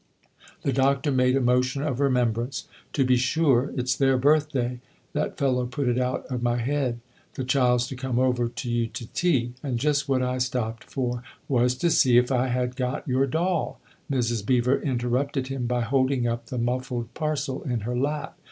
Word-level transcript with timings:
The 0.63 0.73
Doctor 0.73 1.11
made 1.11 1.35
a 1.35 1.41
motion 1.41 1.83
of 1.83 1.99
remembrance." 1.99 2.65
To 2.93 3.05
be 3.05 3.17
sure 3.17 3.71
it's 3.75 3.95
their 3.95 4.17
birthday: 4.17 4.79
that 5.13 5.37
fellow 5.37 5.67
put 5.67 5.87
it 5.87 5.99
out 5.99 6.25
of 6.25 6.41
my 6.41 6.57
head. 6.57 7.01
The 7.35 7.43
child's 7.43 7.85
to 7.89 7.95
come 7.95 8.17
over 8.17 8.47
to 8.47 8.67
you 8.67 8.87
to 8.87 9.05
tea, 9.13 9.53
and 9.61 9.77
just 9.77 10.09
what 10.09 10.23
I 10.23 10.39
stopped 10.39 10.85
for 10.85 11.21
""Was 11.47 11.75
to 11.75 11.91
see 11.91 12.17
if 12.17 12.31
I 12.31 12.47
had 12.47 12.75
got 12.75 13.07
your 13.07 13.27
doll?" 13.27 13.79
Mrs. 14.11 14.43
Beever 14.43 14.81
interrupted 14.81 15.49
him 15.49 15.67
by 15.67 15.81
holding 15.81 16.25
up 16.27 16.47
the 16.47 16.57
muffled 16.57 17.13
parcel 17.13 17.61
in 17.61 17.81
her 17.81 17.95
lap. 17.95 18.35